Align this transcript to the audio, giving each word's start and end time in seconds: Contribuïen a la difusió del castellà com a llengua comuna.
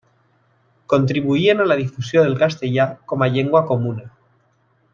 Contribuïen 0.93 1.61
a 1.65 1.67
la 1.71 1.77
difusió 1.81 2.23
del 2.25 2.33
castellà 2.45 2.89
com 3.13 3.25
a 3.27 3.29
llengua 3.37 3.63
comuna. 3.69 4.09